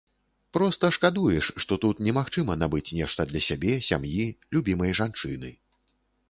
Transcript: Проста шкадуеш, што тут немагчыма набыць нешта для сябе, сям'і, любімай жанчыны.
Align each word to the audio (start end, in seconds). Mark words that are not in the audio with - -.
Проста 0.57 0.87
шкадуеш, 0.95 1.49
што 1.65 1.77
тут 1.83 2.01
немагчыма 2.07 2.55
набыць 2.63 2.95
нешта 3.01 3.27
для 3.33 3.43
сябе, 3.49 3.77
сям'і, 3.89 4.25
любімай 4.57 4.91
жанчыны. 5.03 5.55